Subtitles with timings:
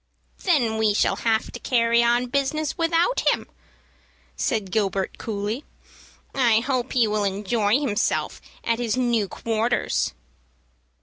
[0.41, 3.45] "Then we shall have to carry on business without him,"
[4.35, 5.63] said Gilbert, coolly.
[6.33, 10.15] "I hope he will enjoy himself at his new quarters."